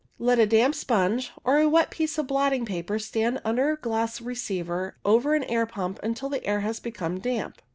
[0.17, 4.17] Let a damp sponge or a piece of wet blotting paper stand under a glass
[4.17, 7.61] CLOUD FORMATION 91 receiver over an air pump until the air has become damp.